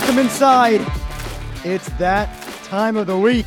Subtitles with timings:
[0.00, 0.92] Welcome inside.
[1.62, 3.44] It's that time of the week.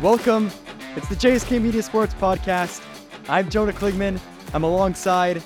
[0.00, 0.52] Welcome.
[0.94, 2.80] It's the JSK Media Sports Podcast.
[3.28, 4.20] I'm Jonah Kligman.
[4.54, 5.42] I'm alongside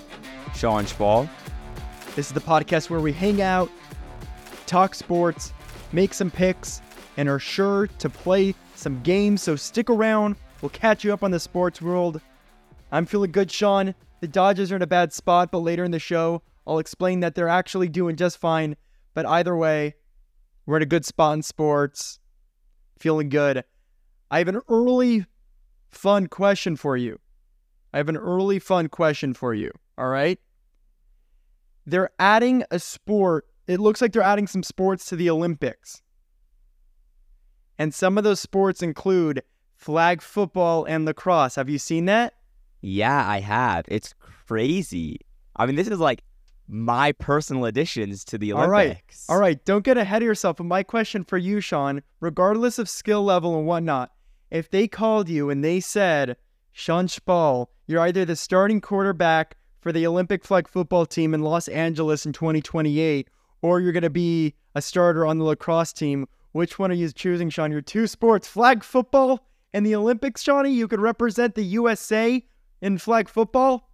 [0.55, 1.31] Shaun Shpall.
[2.15, 3.71] This is the podcast where we hang out,
[4.67, 5.55] talk sports,
[5.93, 6.83] make some picks,
[7.17, 9.43] and are sure to play some games.
[9.43, 10.37] So stick around.
[10.61, 12.21] We'll catch you up on the sports world.
[12.93, 13.95] I'm feeling good, Shaun.
[14.21, 17.35] The Dodgers are in a bad spot, but later in the show, I'll explain that
[17.35, 18.77] they're actually doing just fine.
[19.15, 19.95] But either way,
[20.67, 22.19] we're in a good spot in sports.
[22.99, 23.65] Feeling good.
[24.31, 25.27] I have an early,
[25.91, 27.19] fun question for you.
[27.93, 29.73] I have an early, fun question for you.
[29.99, 30.39] All right.
[31.87, 33.47] They're adding a sport.
[33.67, 36.03] It looks like they're adding some sports to the Olympics.
[37.79, 39.43] And some of those sports include
[39.75, 41.57] flag football and lacrosse.
[41.57, 42.35] Have you seen that?
[42.83, 43.87] Yeah, I have.
[43.89, 44.15] It's
[44.47, 45.21] crazy.
[45.57, 46.23] I mean, this is like
[46.71, 49.29] my personal additions to the Olympics.
[49.29, 49.41] All right.
[49.41, 49.65] All right.
[49.65, 50.57] Don't get ahead of yourself.
[50.59, 54.13] But my question for you, Shaun, regardless of skill level and whatnot,
[54.51, 56.37] if they called you and they said,
[56.73, 61.67] Shaun Shpall, you're either the starting quarterback for the Olympic flag football team in Los
[61.69, 63.29] Angeles in 2028,
[63.63, 67.11] or you're going to be a starter on the lacrosse team, which one are you
[67.11, 67.73] choosing, Shaun?
[67.73, 70.73] Your two sports, flag football and the Olympics, Shawnee?
[70.73, 72.45] You could represent the USA
[72.81, 73.90] in flag football?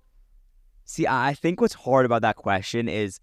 [0.86, 3.18] See, I think what's hard about that question is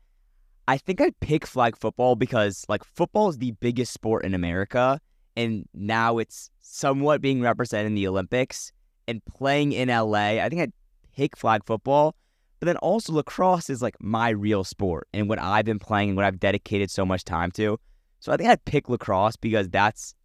[0.67, 4.99] I think I'd pick flag football because like football is the biggest sport in America
[5.37, 8.73] and now it's somewhat being represented in the Olympics
[9.07, 10.43] and playing in LA.
[10.43, 10.73] I think I'd
[11.15, 12.15] pick flag football.
[12.59, 16.15] But then also lacrosse is like my real sport and what I've been playing and
[16.17, 17.79] what I've dedicated so much time to.
[18.19, 20.15] So I think I'd pick lacrosse because that's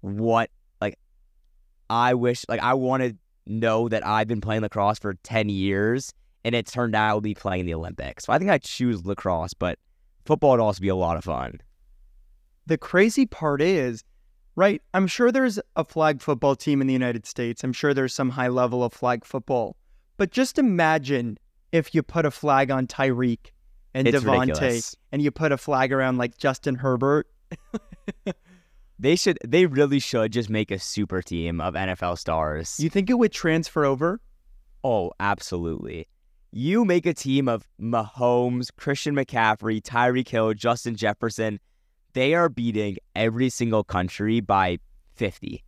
[0.00, 0.98] what like
[1.88, 6.12] I wish like I wanted to know that I've been playing lacrosse for 10 years
[6.44, 8.24] and it turned out I would be playing the Olympics.
[8.24, 9.78] So I think I choose lacrosse, but
[10.24, 11.60] football would also be a lot of fun.
[12.66, 14.04] The crazy part is,
[14.56, 14.80] right?
[14.94, 17.62] I'm sure there's a flag football team in the United States.
[17.64, 19.76] I'm sure there's some high level of flag football.
[20.16, 21.38] But just imagine
[21.72, 23.50] if you put a flag on Tyreek
[23.94, 24.96] and It's Devontae ridiculous.
[25.12, 27.26] and you put a flag around like Justin Herbert.
[28.98, 32.78] They should they really should just make a super team of NFL stars.
[32.78, 34.20] You think it would transfer over?
[34.86, 36.06] oh, absolutely.
[36.56, 41.58] You make a team of Mahomes, Christian McCaffrey, Tyreek Hill, Justin Jefferson.
[42.12, 44.78] They are beating every single country by
[45.16, 45.64] 50.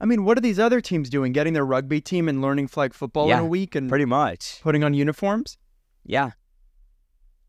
[0.00, 1.32] I mean, what are these other teams doing?
[1.32, 4.60] Getting their rugby team and learning flag football in a week and Pretty much.
[4.62, 5.58] putting on uniforms?
[6.06, 6.30] Yeah.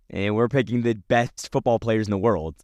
[0.09, 2.55] And we're picking the best football players in the world.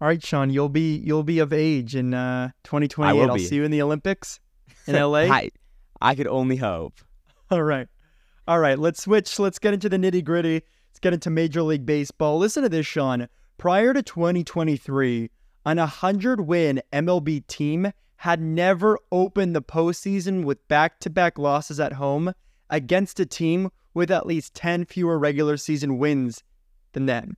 [0.00, 3.12] All right, Shaun, you'll be you'll be of age in uh, 2028.
[3.20, 3.44] will I'll be.
[3.44, 4.40] see you in the Olympics
[4.86, 5.24] in LA.
[5.30, 5.50] I,
[6.00, 6.94] I could only hope.
[7.50, 7.86] All right.
[8.48, 8.78] All right.
[8.78, 9.38] Let's switch.
[9.38, 10.62] Let's get into the nitty gritty.
[10.90, 12.38] Let's get into Major League Baseball.
[12.38, 13.28] Listen to this, Shaun.
[13.58, 15.30] Prior to 2023,
[15.66, 21.80] an 100 win MLB team had never opened the postseason with back to back losses
[21.80, 22.32] at home
[22.68, 26.42] against a team with at least 10 fewer regular season wins
[26.92, 27.36] than them.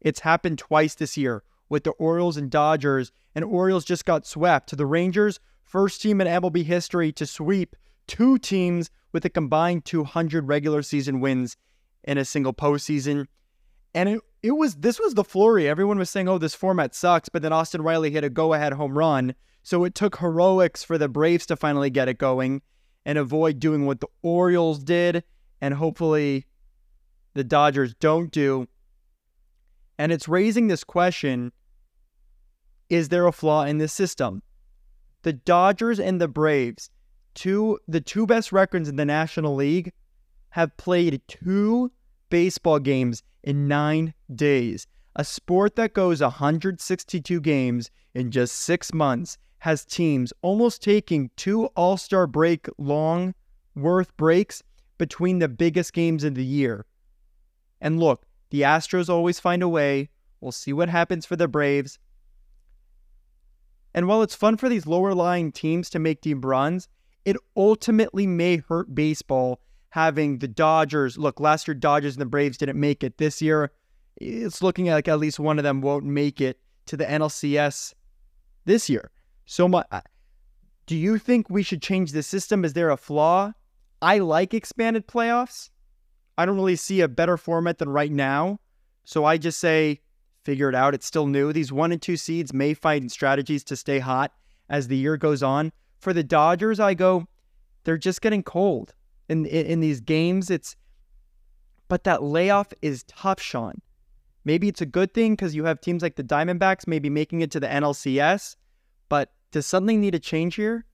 [0.00, 4.68] It's happened twice this year with the Orioles and Dodgers, and Orioles just got swept
[4.70, 7.76] to the Rangers, first team in MLB history to sweep
[8.06, 11.56] two teams with a combined 200 regular season wins
[12.04, 13.26] in a single postseason.
[13.94, 15.68] And it, it was this was the flurry.
[15.68, 18.96] Everyone was saying, "Oh, this format sucks," but then Austin Riley hit a go-ahead home
[18.96, 22.62] run, so it took heroics for the Braves to finally get it going
[23.04, 25.24] and avoid doing what the Orioles did,
[25.60, 26.46] and hopefully
[27.34, 28.68] the Dodgers don't do.
[29.98, 31.52] And it's raising this question
[32.88, 34.42] is there a flaw in this system?
[35.22, 36.90] The Dodgers and the Braves,
[37.38, 39.92] two the two best records in the National League,
[40.50, 41.92] have played two
[42.30, 44.86] baseball games in 9 days.
[45.14, 51.66] A sport that goes 162 games in just 6 months has teams almost taking two
[51.76, 53.34] All-Star break long
[53.74, 54.62] worth breaks
[54.98, 56.86] between the biggest games of the year.
[57.80, 60.10] And look, the Astros always find a way.
[60.40, 61.98] We'll see what happens for the Braves.
[63.94, 66.88] And while it's fun for these lower lying teams to make deep runs,
[67.28, 69.60] it ultimately may hurt baseball
[69.90, 71.18] having the Dodgers.
[71.18, 73.18] Look, last year Dodgers and the Braves didn't make it.
[73.18, 73.70] This year,
[74.16, 77.92] it's looking like at least one of them won't make it to the NLCS
[78.64, 79.10] this year.
[79.44, 79.68] So
[80.86, 82.64] do you think we should change the system?
[82.64, 83.52] Is there a flaw?
[84.00, 85.68] I like expanded playoffs.
[86.38, 88.58] I don't really see a better format than right now.
[89.04, 90.00] So I just say
[90.46, 90.94] figure it out.
[90.94, 91.52] It's still new.
[91.52, 94.32] These one and two seeds may find strategies to stay hot
[94.70, 95.72] as the year goes on.
[95.98, 97.26] For the Dodgers, I go,
[97.84, 98.94] they're just getting cold
[99.28, 100.50] in in, in these games.
[100.50, 100.76] It's
[101.88, 103.80] but that layoff is tough, Shaun.
[104.44, 107.50] Maybe it's a good thing because you have teams like the Diamondbacks maybe making it
[107.50, 108.56] to the NLCS,
[109.08, 110.84] but does something need to change here?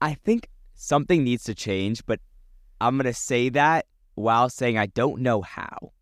[0.00, 2.20] I, think something needs to change, but
[2.80, 5.92] I'm going to say that while saying I don't know how.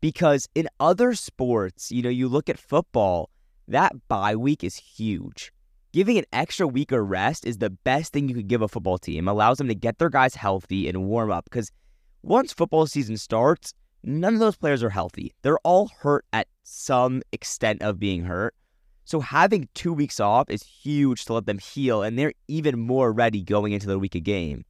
[0.00, 3.30] Because in other sports, you know, you look at football,
[3.68, 5.50] that bye week is huge.
[5.94, 8.98] Giving an extra week of rest is the best thing you could give a football
[8.98, 9.28] team.
[9.28, 11.44] Allows them to get their guys healthy and warm up.
[11.44, 11.70] Because
[12.24, 15.32] once football season starts, none of those players are healthy.
[15.42, 18.56] They're all hurt at some extent of being hurt.
[19.04, 23.12] So having two weeks off is huge to let them heal, and they're even more
[23.12, 24.64] ready going into the week of game.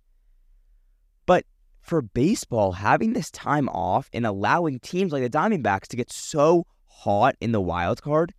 [1.25, 1.47] But
[1.81, 6.67] for baseball, having this time off and allowing teams like the Diamondbacks to get so
[6.85, 8.35] hot in the wild card,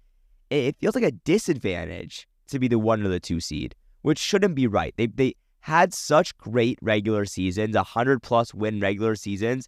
[0.51, 4.55] it feels like a disadvantage to be the one or the two seed, which shouldn't
[4.55, 4.93] be right.
[4.97, 9.67] They they had such great regular seasons, 100 plus win regular seasons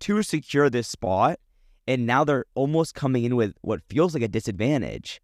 [0.00, 1.38] to secure this spot,
[1.86, 5.20] and now they're almost coming in with what feels like a disadvantage.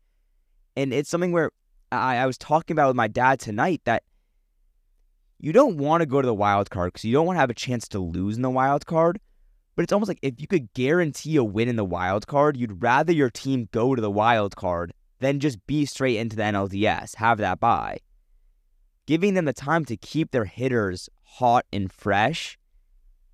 [0.77, 1.51] And it's something where
[1.91, 4.05] I, I was talking about with my dad tonight that
[5.39, 7.51] you don't want to go to the wild card because you don't want to have
[7.51, 9.19] a chance to lose in the wild card.
[9.75, 12.83] But it's almost like if you could guarantee a win in the wild card, you'd
[12.83, 17.17] rather your team go to the wild card than just be straight into the NLDS,
[17.17, 17.99] have that bye.
[19.07, 22.59] Giving them the time to keep their hitters hot and fresh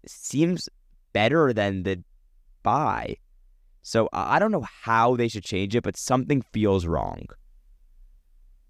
[0.06, 0.68] seems
[1.12, 2.02] better than the
[2.62, 3.16] bye.
[3.82, 7.26] So I don't know how they should change it, but something feels wrong.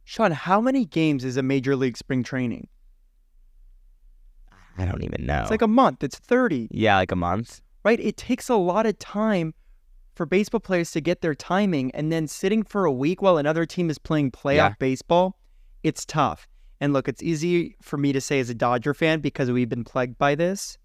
[0.04, 2.68] Shaun, how many games is a major league spring training?
[4.78, 5.42] I don't even know.
[5.42, 6.04] It's like a month.
[6.04, 6.68] It's 30.
[6.70, 7.60] yeah, like a month.
[7.84, 7.98] right?
[7.98, 9.54] It takes a lot of time
[10.18, 13.64] for baseball players to get their timing, and then sitting for a week while another
[13.64, 14.74] team is playing playoff Yeah.
[14.80, 15.38] baseball,
[15.84, 16.48] it's tough.
[16.80, 19.84] And look, it's easy for me to say as a Dodger fan because we've been
[19.84, 20.76] plagued by this.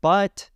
[0.00, 0.50] But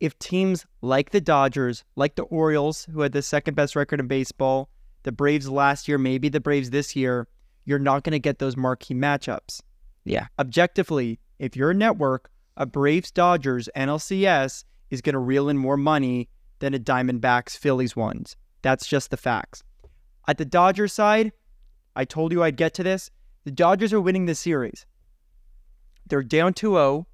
[0.00, 4.06] if teams like the Dodgers, like the Orioles, who had the second best record in
[4.06, 4.70] baseball,
[5.02, 7.28] the Braves last year, maybe the Braves this year,
[7.66, 9.60] you're not going to get those marquee matchups.
[10.06, 10.28] Yeah.
[10.38, 15.76] Objectively, if you're a network, a Braves Dodgers NLCS is going to reel in more
[15.76, 18.36] money than a Diamondbacks Phillies ones.
[18.62, 19.62] That's just the facts.
[20.28, 21.32] At the Dodgers side,
[21.94, 23.10] I told you I'd get to this.
[23.44, 24.86] The Dodgers are winning the series.
[26.06, 27.06] They're down 2 0.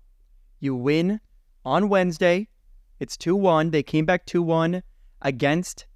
[0.61, 1.21] You win
[1.65, 2.49] on Wednesday.
[3.01, 3.71] It's 2 1.
[3.71, 4.83] They came back 2 1
[5.23, 5.87] against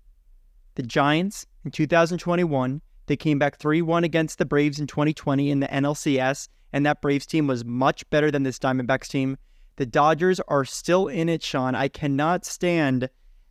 [0.75, 2.81] the Giants in 2021.
[3.07, 7.01] They came back 3 1 against the Braves in 2020 in the NLCS, and that
[7.01, 9.39] Braves team was much better than this Diamondbacks team.
[9.77, 11.75] The Dodgers are still in it, Shaun.
[11.75, 13.09] I cannot stand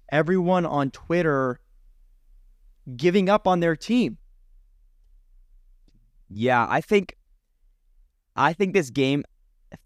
[0.10, 1.60] everyone on Twitter
[2.96, 4.18] giving up on their team.
[6.30, 7.16] Yeah, I think
[8.36, 9.24] I think this game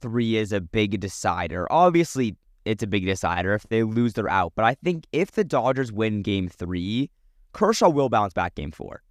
[0.02, 1.72] three is a big decider.
[1.72, 2.36] Obviously,
[2.66, 3.54] it's a big decider.
[3.54, 4.54] If they lose, they're out.
[4.56, 7.10] But I think if the Dodgers win game three,
[7.54, 9.04] Kershaw will bounce back game four.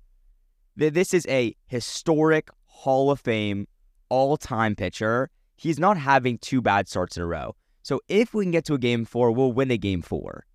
[0.76, 3.66] This is a historic Hall of Fame
[4.08, 5.30] all time pitcher.
[5.56, 7.56] He's not having two bad starts in a row.
[7.82, 10.46] So if we can get to a game four, we'll win a game four.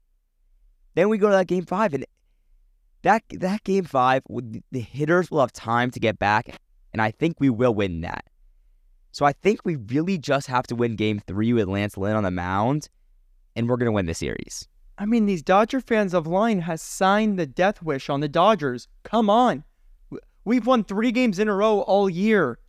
[0.96, 2.06] Then we go to that game five, and
[3.02, 4.24] that that game five,
[4.72, 6.60] the hitters will have time to get back,
[6.92, 8.26] and I think we will win that.
[9.12, 12.24] So I think we really just have to win game three with Lance Lynn on
[12.24, 12.90] the mound,
[13.56, 14.68] and we're gonna win the series.
[14.98, 18.88] I mean, these Dodger fans of line has signed the death wish on the Dodgers.
[19.04, 19.64] Come on.
[20.46, 22.60] We've won three games in a row all year.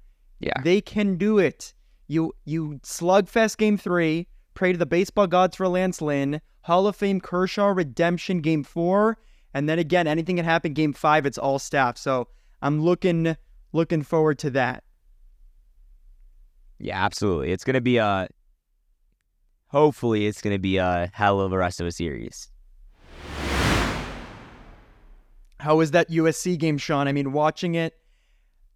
[0.40, 0.60] Yeah.
[0.62, 1.74] They can do it.
[2.06, 6.96] You you slugfest game three, pray to the baseball gods for Lance Lynn, Hall of
[6.96, 9.18] Fame Kershaw redemption game four,
[9.52, 11.98] and then again anything can happen game five, it's all staff.
[11.98, 12.28] So
[12.62, 13.36] I'm looking
[13.72, 14.84] looking forward to that.
[16.78, 17.52] Yeah, absolutely.
[17.52, 18.28] It's gonna be a.
[19.68, 22.48] Hopefully, it's gonna be a hell of a rest of a series.
[25.60, 27.08] How was that USC game, Shaun?
[27.08, 27.94] I mean, watching it,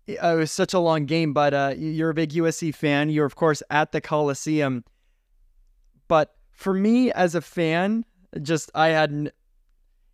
[0.06, 3.10] it was such a long game, but uh, you're a big USC fan.
[3.10, 4.84] You're, of course, at the Coliseum.
[6.08, 8.04] But for me as a fan,
[8.42, 9.32] just I had,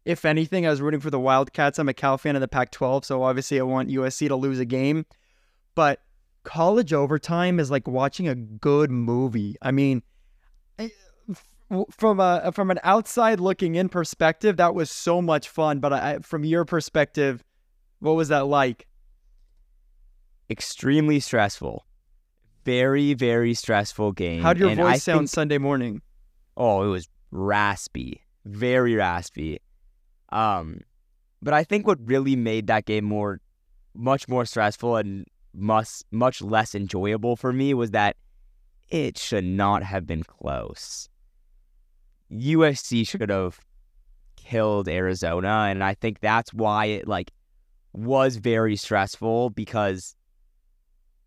[0.05, 1.79] if anything, I was rooting for the Wildcats.
[1.79, 4.59] I'm a Cal fan of the Pac 12, so obviously I want USC to lose
[4.59, 5.07] a game.
[5.75, 6.01] But
[6.43, 9.57] college overtime is like watching a good movie.
[9.63, 10.03] I mean,
[10.79, 10.89] eh,
[11.91, 15.81] from a from an outside looking in perspective, that was so much fun.
[15.81, 17.43] But I, from your perspective,
[18.01, 18.87] what was that like?
[20.51, 21.87] Extremely stressful,
[22.65, 24.43] very very stressful game.
[24.43, 26.03] How did your and voice I sound think- Sunday morning?
[26.57, 29.59] Oh, it was raspy, very raspy.
[30.31, 30.81] Um,
[31.43, 33.41] but I think what really made that game more,
[33.95, 38.17] much more stressful and much much less enjoyable for me was that
[38.89, 41.09] it should not have been close.
[42.33, 43.61] USC should have
[44.37, 47.31] killed Arizona, and I think that's why it like
[47.93, 50.17] was very stressful because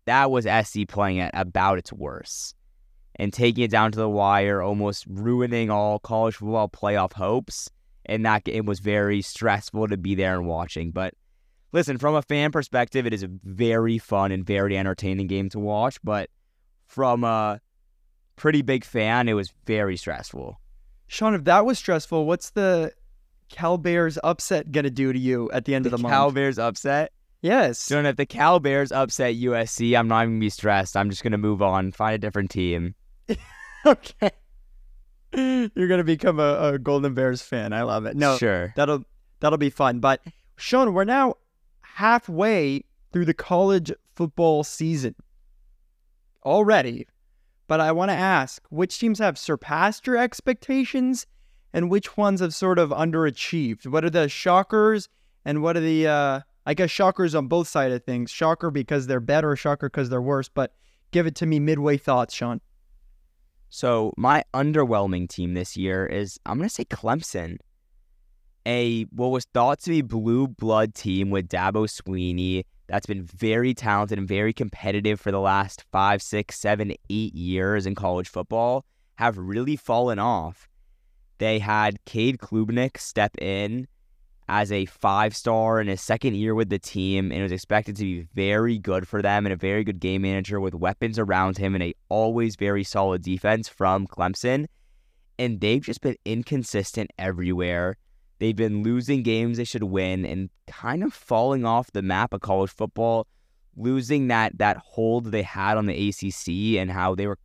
[0.08, 2.54] that was SC playing at about its worst
[3.16, 7.68] and taking it down to the wire, almost ruining all college football playoff hopes.
[8.06, 10.92] And that game was very stressful to be there and watching.
[10.92, 11.14] But
[11.72, 15.58] listen, from a fan perspective, it is a very fun and very entertaining game to
[15.58, 15.98] watch.
[16.02, 16.30] But
[16.86, 17.60] from a
[18.36, 20.58] pretty big fan, it was very stressful.
[21.08, 22.92] Shaun, if that was stressful, what's the
[23.50, 26.12] Cal Bears upset gonna do to you at the end the of the month?
[26.12, 26.30] Cal?
[26.30, 27.12] Bears upset.
[27.40, 27.78] Yes.
[27.78, 30.96] So if the Cal Bears upset USC, I'm not even gonna be stressed.
[30.96, 32.94] I'm just gonna move on, find a different team.
[33.86, 34.30] okay.
[35.32, 37.72] You're gonna become a, a Golden Bears fan.
[37.72, 38.16] I love it.
[38.16, 38.72] No, sure.
[38.76, 39.04] that'll
[39.40, 40.00] that'll be fun.
[40.00, 40.20] But
[40.56, 41.34] Shaun, we're now
[41.82, 45.14] halfway through the college football season
[46.44, 47.06] already.
[47.66, 51.26] But I want to ask, which teams have surpassed your expectations,
[51.72, 53.86] and which ones have sort of underachieved?
[53.86, 55.08] What are the shockers,
[55.44, 58.30] and what are the uh, I guess shockers on both sides of things?
[58.30, 60.50] Shocker because they're better, shocker because they're worse.
[60.50, 60.74] But
[61.12, 62.60] give it to me midway thoughts, Shaun.
[63.70, 67.56] So my underwhelming team this year is I'm gonna say Clemson,
[68.66, 73.72] a what was thought to be blue blood team with Dabo Swinney that's been very
[73.72, 78.84] talented and very competitive for the last five, six, seven, eight years in college football
[79.14, 80.68] have really fallen off.
[81.38, 83.88] They had Cade Klubnik step in
[84.48, 88.02] as a five star in his second year with the team and was expected to
[88.02, 91.74] be very good for them and a very good game manager with weapons around him
[91.74, 94.66] and a always very solid defense from Clemson.
[95.38, 97.96] And they've just been inconsistent everywhere.
[98.38, 102.40] They've been losing games they should win and kind of falling off the map of
[102.40, 103.26] college football,
[103.76, 107.38] losing that that hold they had on the ACC and how they were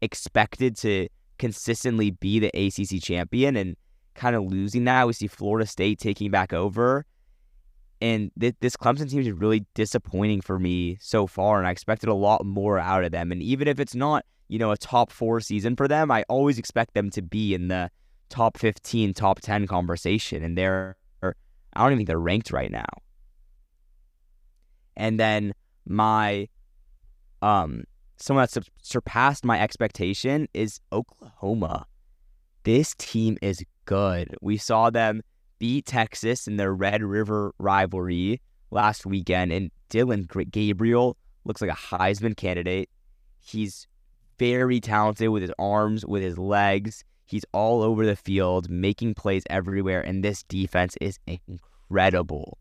[0.00, 1.08] expected to
[1.38, 3.76] consistently be the ACC champion and
[4.14, 5.06] kind of losing that.
[5.06, 7.06] We see Florida State taking back over.
[8.00, 12.08] And th- this Clemson team is really disappointing for me so far, and I expected
[12.08, 13.32] a lot more out of them.
[13.32, 16.58] And even if it's not, you know, a top four season for them, I always
[16.58, 17.90] expect them to be in the
[18.28, 20.42] top 15, top 10 conversation.
[20.42, 21.32] And they're, I
[21.76, 22.86] don't even think they're ranked right now.
[24.96, 25.54] And then
[25.86, 26.48] my,
[27.42, 27.84] um,
[28.16, 31.86] someone that's su- surpassed my expectation is Oklahoma.
[32.64, 34.34] This team is good.
[34.40, 35.22] We saw them
[35.58, 41.74] beat Texas in their Red River rivalry last weekend, and Dillon Gabriel looks like a
[41.74, 42.90] Heisman candidate.
[43.40, 43.86] He's
[44.38, 47.04] very talented with his arms, with his legs.
[47.26, 52.58] He's all over the field, making plays everywhere, and this defense is incredible.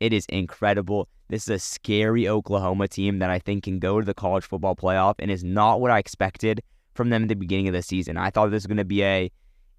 [0.00, 1.08] It is incredible.
[1.28, 4.74] This is a scary Oklahoma team that I think can go to the college football
[4.74, 6.62] playoff and is not what I expected
[6.94, 8.16] from them at the beginning of the season.
[8.16, 9.30] I thought this was going to be a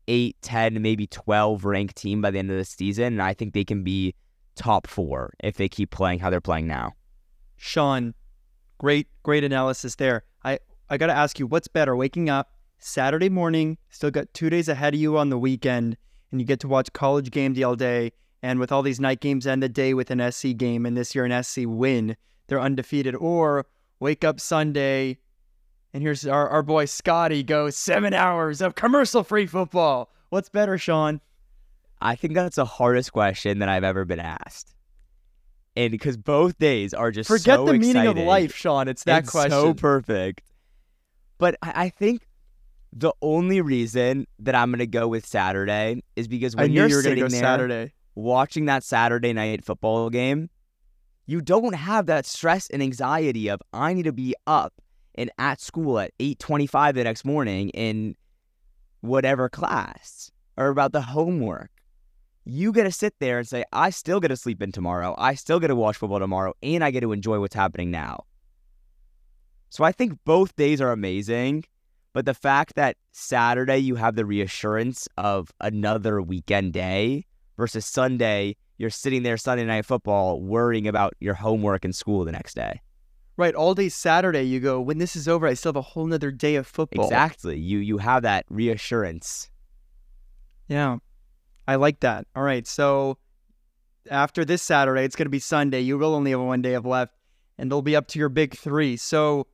[0.07, 3.53] 8, 10, maybe 12 ranked team by the end of the season, and I think
[3.53, 4.15] they can be
[4.55, 6.93] top 4 if they keep playing how they're playing now.
[7.57, 8.13] Shaun,
[8.77, 10.23] great great analysis there.
[10.43, 14.49] I I got to ask you what's better, waking up Saturday morning, still got 2
[14.49, 15.97] days ahead of you on the weekend
[16.31, 19.45] and you get to watch college game all day and with all these night games
[19.45, 22.15] end the day with an SC game and this year an SC win,
[22.47, 23.67] they're undefeated or
[23.99, 25.17] wake up Sunday
[25.93, 30.09] and here's our, our boy Scotty goes seven hours of commercial free football.
[30.29, 31.21] What's better, Shaun?
[32.01, 34.73] I think that's the hardest question that I've ever been asked.
[35.75, 38.87] And because both days are just forget so the meaning of life, Shaun.
[38.87, 39.51] It's that It's question.
[39.51, 40.41] so perfect.
[41.37, 42.27] But I I think
[42.93, 47.23] the only reason that I'm gonna go with Saturday is because when you're you sitting
[47.23, 47.93] go there Saturday.
[48.15, 50.49] watching that Saturday night football game,
[51.25, 54.73] you don't have that stress and anxiety of I need to be up
[55.15, 58.15] and at school at 8:25 the next morning in
[59.01, 61.71] whatever class or about the homework.
[62.43, 65.13] You get to sit there and say, I still get to sleep in tomorrow.
[65.17, 68.23] I still get to watch football tomorrow, and I get to enjoy what's happening now.
[69.69, 71.65] So I think both days are amazing,
[72.13, 77.25] but the fact that Saturday you have the reassurance of another weekend day
[77.57, 82.31] versus Sunday, you're sitting there Sunday night football worrying about your homework and school the
[82.31, 82.81] next day.
[83.37, 86.05] Right, all day Saturday you go, when this is over, I still have a whole
[86.05, 87.05] nother day of football.
[87.05, 87.57] Exactly.
[87.57, 89.49] You you have that reassurance.
[90.67, 90.97] Yeah.
[91.67, 92.27] I like that.
[92.35, 92.67] All right.
[92.67, 93.17] So
[94.09, 95.81] after this Saturday, it's going to be Sunday.
[95.81, 97.13] You will only have one day of left,
[97.57, 98.97] and it'll be up to your big three.
[98.97, 99.47] So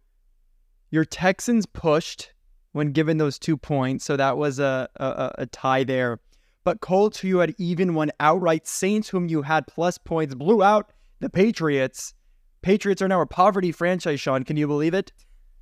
[0.89, 2.33] your Texans pushed
[2.71, 4.05] when given those two points.
[4.05, 6.19] So that was a, a, a tie there.
[6.63, 10.63] But Colts, who you had even one outright, Saints, whom you had plus points, blew
[10.63, 12.13] out the Patriots.
[12.61, 14.43] Patriots are now a poverty franchise, Shaun.
[14.43, 15.11] Can you believe it?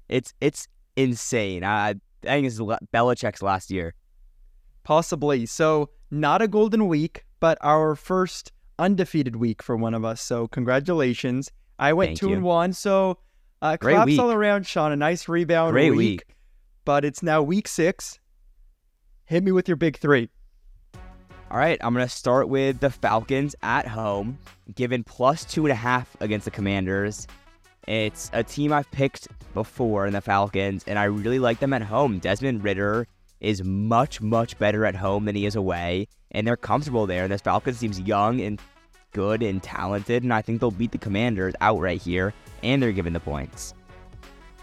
[0.10, 1.64] It's it's insane.
[1.64, 3.94] I, I think it's Belichick's last year.
[4.84, 5.46] Possibly.
[5.46, 10.22] So, not a golden week, but our first undefeated week for one of us.
[10.22, 11.52] So, congratulations.
[11.80, 12.36] I went Thank two you.
[12.36, 12.74] and one.
[12.74, 13.18] So,
[13.62, 14.20] uh, Great claps week.
[14.20, 14.92] all around, Shaun.
[14.92, 16.24] A nice rebound Great week, week.
[16.86, 18.20] But it's now week six.
[19.26, 20.30] Hit me with your big three.
[21.56, 24.38] All right, I'm gonna start with the Falcons at home,
[24.76, 27.28] given plus two and a half against the Commanders.
[27.88, 31.82] It's a team I've picked before in the Falcons, and I really like them at
[31.82, 32.20] home.
[32.20, 33.08] Desmond Ridder
[33.40, 37.24] is much, much better at home than he is away, and they're comfortable there.
[37.24, 38.62] And this Falcons seems young and
[39.14, 42.34] good and talented, and I think they'll beat the Commanders outright here,
[42.64, 43.74] and they're given the points.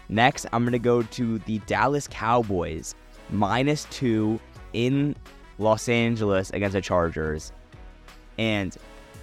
[0.09, 2.93] Next, I'm gonna go to the Dallas Cowboys,
[3.31, 4.39] minus two
[4.73, 5.15] in
[5.63, 7.51] Los Angeles against the Chargers.
[8.37, 8.75] And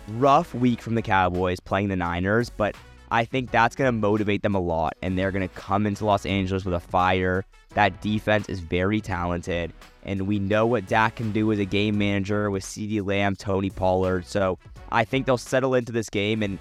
[0.08, 2.74] rough week from the Cowboys playing the Niners, but
[3.12, 4.96] I think that's going to motivate them a lot.
[5.02, 7.44] And they're going to come into Los Angeles with a fire.
[7.74, 9.72] That defense is very talented.
[10.04, 13.70] And we know what Dak can do as a game manager with CeeDee Lamb, Tony
[13.70, 14.26] Pollard.
[14.26, 14.58] So
[14.90, 16.58] I think they'll settle into this game and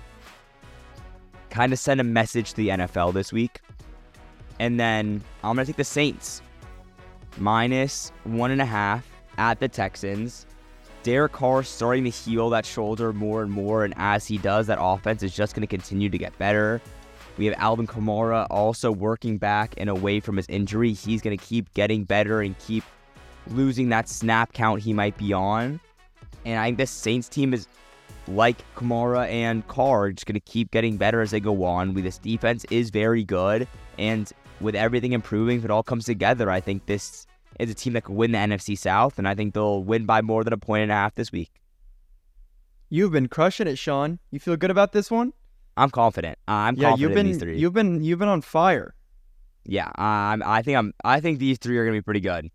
[1.49, 3.61] kind of send a message to the NFL this week.
[4.59, 6.41] And then I'm going to take the Saints
[7.37, 9.07] minus one and a half
[9.39, 10.45] at the Texans.
[11.01, 14.77] Derek Carr starting to heal that shoulder more and more, and as he does, that
[14.79, 16.81] offense is just going to continue to get better.
[17.37, 20.91] We have Alvin Kamara also working back and away from his injury.
[20.91, 22.83] He's going to keep getting better and keep
[23.47, 25.79] losing that snap count he might be on.
[26.45, 27.67] And I think this Saints team is
[28.27, 31.93] like Kamara and Carr, just going to keep getting better as they go on.
[31.93, 34.29] We, this defense is very good, and
[34.59, 37.25] with everything improving, if it all comes together, I think this
[37.59, 40.21] is a team that could win the NFC South, and I think they'll win by
[40.21, 41.51] more than a point and a half this week.
[42.89, 44.19] You've been crushing it, Shaun.
[44.31, 45.33] You feel good about this one?
[45.77, 46.39] I'm confident.
[46.47, 47.59] I'm yeah, confident you've been in these three.
[47.59, 48.95] you've been you've been on fire.
[49.65, 50.93] Yeah, um, I think I'm.
[51.03, 52.49] I think these three are gonna be pretty good.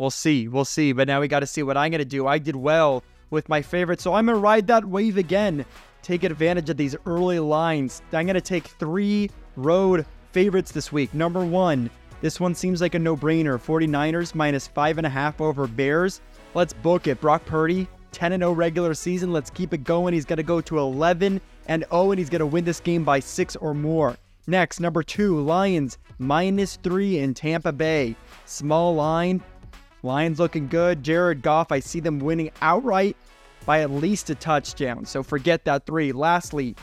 [0.00, 0.48] We'll see.
[0.48, 0.92] We'll see.
[0.92, 2.26] But now we got to see what I'm going to do.
[2.26, 5.66] I did well with my favorite, so I'm going to ride that wave again.
[6.00, 8.00] Take advantage of these early lines.
[8.10, 11.12] I'm going to take three road favorites this week.
[11.12, 15.40] Number one, this one seems like a no brainer 49ers minus five and a half
[15.40, 16.20] over Bears.
[16.54, 17.20] Let's book it.
[17.20, 19.32] Brock Purdy, 10 and 0 regular season.
[19.32, 20.14] Let's keep it going.
[20.14, 23.04] He's going to go to 11 and 0, and he's going to win this game
[23.04, 24.16] by six or more.
[24.46, 28.16] Next, number two, Lions minus three in Tampa Bay.
[28.46, 29.42] Small line,
[30.02, 31.02] Lions looking good.
[31.02, 33.16] Jared Goff, I see them winning outright
[33.64, 35.04] by at least a touchdown.
[35.04, 36.12] So forget that three.
[36.12, 36.74] Lastly,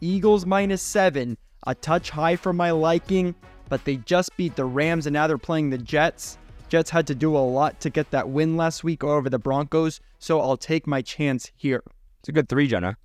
[0.00, 3.34] Eagles minus seven, a touch high for my liking,
[3.68, 6.38] but they just beat the Rams and now they're playing the Jets.
[6.68, 10.00] Jets had to do a lot to get that win last week over the Broncos,
[10.18, 11.82] so I'll take my chance here.
[12.20, 12.96] It's a good three, Jonah.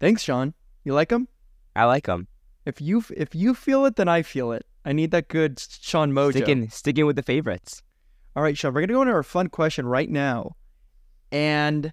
[0.00, 0.54] Thanks, Shaun.
[0.84, 1.28] You like them?
[1.76, 2.26] I like them.
[2.64, 4.66] If you if you feel it, then I feel it.
[4.84, 6.32] I need that good Shaun Mojo.
[6.32, 7.82] Sticking, sticking with the favorites.
[8.34, 10.56] All right, Shaun, we're gonna go into our fun question right now,
[11.30, 11.92] and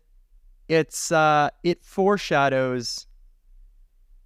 [0.67, 3.07] it's uh, it foreshadows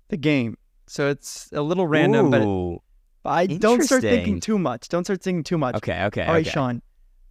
[0.10, 2.82] the game, so it's a little random, but Ooh.
[3.26, 4.90] I don't start thinking too much.
[4.90, 5.76] Don't start thinking too much.
[5.76, 6.50] okay, okay, All right, okay.
[6.52, 6.82] Shaun.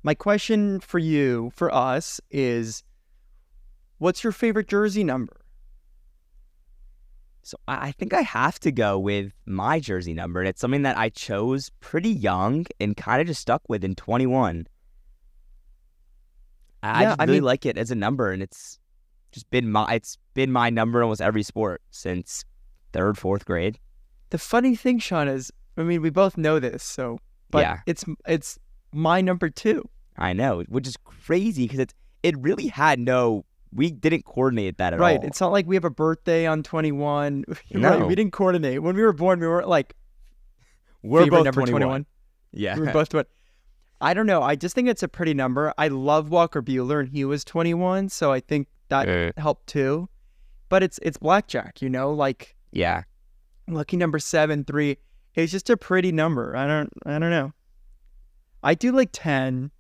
[0.02, 2.82] My question for you, for us, is
[3.98, 5.36] what's your favorite jersey number?
[7.44, 10.96] So I think I have to go with my jersey number, and it's something that
[10.96, 14.66] I chose pretty young and kind of just stuck with in 21.
[16.84, 18.78] I, Yeah, I really mean- like it as a number, and it's
[19.32, 22.44] just been my it's been my number in almost every sport since
[22.92, 23.78] third, fourth grade.
[24.30, 27.18] The funny thing, Shaun, is I mean we both know this, so
[27.50, 27.78] but Yeah.
[27.86, 28.58] it's it's
[28.92, 29.88] my number two.
[30.16, 33.44] I know, which is crazy because it's it really had no.
[33.74, 35.18] We didn't coordinate that at right.
[35.18, 35.24] all.
[35.26, 37.44] It's not like we have a birthday on 21.
[37.48, 37.58] right.
[37.72, 38.06] No.
[38.06, 38.82] We didn't coordinate.
[38.82, 39.96] When we were born, we weren't like
[41.02, 42.04] We're both number 21.
[42.52, 42.74] Yeah.
[42.74, 43.26] We were both 20.
[44.02, 44.42] I don't know.
[44.42, 45.72] I just think it's a pretty number.
[45.78, 50.08] I love Walker Buehler, and he was 21, so I think that Uh, helped too.
[50.68, 53.04] But it's it's blackjack, you know, like yeah.
[53.68, 54.98] lucky number seven three.
[55.34, 56.56] It's just a pretty number.
[56.56, 57.52] I don't I don't know.
[58.62, 59.70] I do like 10.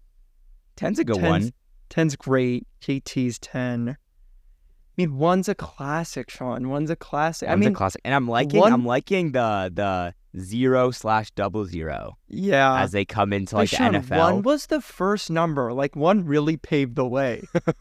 [0.76, 1.52] Ten's a good 10's one.
[1.90, 2.66] 10's great.
[2.80, 3.90] JT's 10.
[3.90, 3.96] I
[4.96, 6.68] mean, one's a classic, Shaun.
[6.68, 7.48] One's a classic.
[7.48, 11.30] I One's mean, a classic, and I'm liking one- I'm liking the the zero slash
[11.30, 12.82] double zero yeah.
[12.82, 14.18] as they come into like the Shaun, NFL.
[14.18, 15.72] One was the first number.
[15.72, 17.42] Like one really paved the way.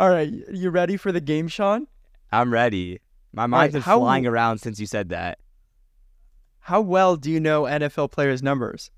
[0.00, 1.86] All right, you ready for the game, Shaun?
[2.32, 3.00] I'm ready.
[3.32, 5.38] My mind's been flying around since you said that.
[6.60, 8.90] How well do you know NFL players' numbers?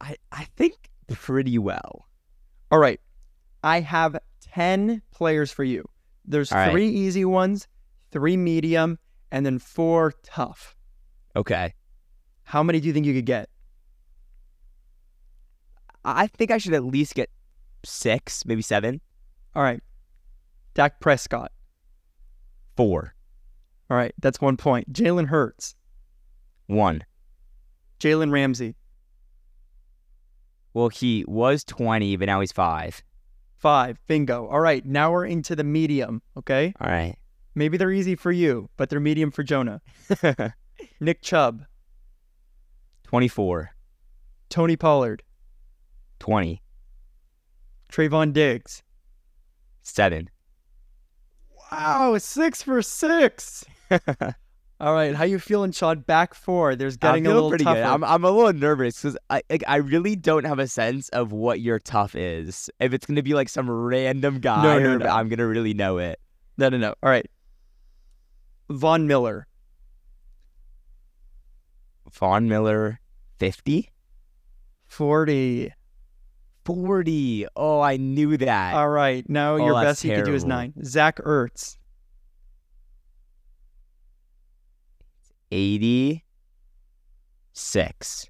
[0.00, 2.08] I I think pretty well.
[2.70, 3.00] All right,
[3.62, 4.16] I have
[4.52, 5.88] 10 players for you.
[6.24, 6.70] There's All right.
[6.70, 7.66] three easy ones,
[8.10, 8.98] three medium,
[9.30, 10.76] and then four tough.
[11.34, 11.74] Okay.
[12.44, 13.48] How many do you think you could get?
[16.04, 17.30] I think I should at least get
[17.84, 19.00] six, maybe seven,
[19.54, 19.80] All right.
[20.74, 21.52] Dak Prescott.
[22.78, 23.12] Four,
[23.90, 24.14] All right.
[24.20, 24.92] That's one point.
[24.92, 25.74] Jalen Hurts.
[26.68, 27.02] one.
[27.98, 28.76] Jalen Ramsey.
[30.74, 33.02] Well, he was 20, but now he's five.
[33.56, 33.98] Five.
[34.06, 34.46] Bingo.
[34.46, 34.86] All right.
[34.86, 36.22] Now we're into the medium.
[36.36, 36.72] Okay.
[36.80, 37.16] All right.
[37.56, 39.80] Maybe they're easy for you, but they're medium for Jonah.
[41.00, 41.64] Nick Chubb.
[43.02, 43.70] 24,
[44.50, 45.24] Tony Pollard.
[46.20, 46.62] 20,
[47.92, 48.84] Trevon Diggs.
[49.82, 50.30] seven.
[51.70, 52.16] Wow.
[52.18, 53.64] Six for six.
[54.80, 55.14] All right.
[55.14, 56.00] How you feeling, Shaun?
[56.00, 56.76] Back four.
[56.76, 57.80] There's getting I'm a little pretty tougher.
[57.80, 57.84] good.
[57.84, 61.32] I'm, I'm a little nervous because I like, I really don't have a sense of
[61.32, 62.70] what your tough is.
[62.78, 65.06] If it's gonna be like some random guy, No, no, no.
[65.06, 66.20] I'm gonna really know it.
[66.58, 66.94] No, no, no.
[67.02, 67.26] All right.
[68.70, 69.46] Von Miller.
[72.12, 73.00] Von Miller,
[73.38, 73.90] 50,
[74.86, 75.72] 40.
[76.68, 77.46] 40.
[77.56, 78.74] Oh, I knew that.
[78.74, 79.26] All right.
[79.26, 80.74] Now Oh, your best you could do is nine.
[80.84, 81.78] Zach Ertz.
[87.54, 88.26] 86.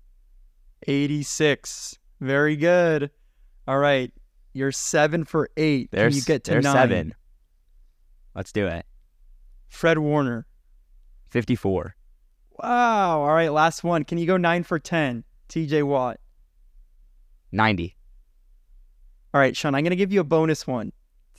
[0.86, 1.98] 86.
[2.20, 3.10] Very good.
[3.66, 4.12] All right.
[4.52, 5.90] You're seven for eight.
[5.90, 6.72] There's Can you get to nine?
[6.72, 7.14] seven.
[8.36, 8.86] Let's do it.
[9.68, 10.46] Fred Warner.
[11.30, 11.96] 54.
[12.62, 13.20] Wow.
[13.20, 13.52] All right.
[13.52, 14.04] Last one.
[14.04, 15.24] Can you go nine for 10?
[15.48, 16.18] TJ Watt.
[17.50, 17.96] 90.
[19.38, 20.92] All right, Shaun, I'm going to give you a bonus one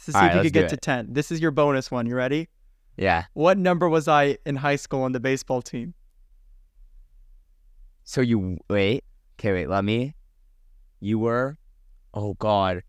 [0.06, 1.08] to see All if right, you could get to 10.
[1.12, 2.06] This is your bonus one.
[2.06, 2.48] You ready?
[2.96, 3.26] Yeah.
[3.34, 5.94] What number was I in high school on the baseball team?
[8.06, 9.04] So you wait.
[9.38, 9.68] Okay, wait.
[9.68, 10.16] Let me.
[11.02, 11.58] You were.
[12.14, 12.84] Oh God.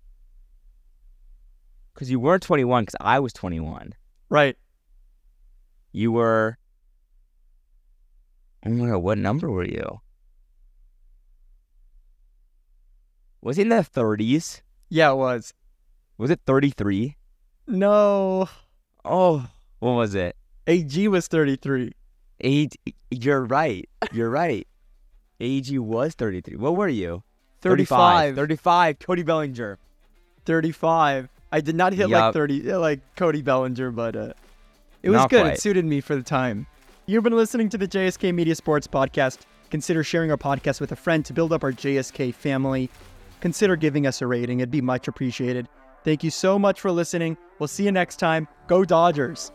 [1.93, 2.85] Because you weren't 21.
[2.85, 3.95] Because I was 21.
[4.29, 4.57] Right.
[5.91, 6.57] You were.
[8.65, 8.99] Oh my God.
[8.99, 10.01] What number were you?
[13.41, 14.61] Was it in the 30s?
[14.91, 15.55] Yeah, it was.
[16.19, 17.17] Was it 33?
[17.67, 18.49] No.
[19.05, 19.47] Oh,
[19.79, 20.37] what was it?
[20.67, 21.93] AG was 33.
[22.41, 22.77] Eight.
[23.11, 23.89] You're right.
[24.13, 24.67] You're right.
[25.41, 26.57] AG was 33.
[26.57, 27.23] What were you?
[27.63, 28.35] 35.
[28.35, 28.99] 35.
[28.99, 29.79] Cody Bellinger.
[30.45, 31.29] 35.
[31.53, 34.33] I did not hit like 30 uh, like Cody Bellinger, but uh,
[35.03, 35.43] it was Not good.
[35.43, 35.53] quite.
[35.55, 36.67] It suited me for the time.
[37.07, 39.39] You've been listening to the JSK Media Sports Podcast.
[39.71, 42.91] Consider sharing our podcast with a friend to build up our JSK family.
[43.41, 44.61] Consider giving us a rating.
[44.61, 45.69] It'd be much appreciated.
[46.05, 47.37] Thank you so much for listening.
[47.59, 48.49] We'll see you next time.
[48.69, 49.53] Go Dodgers.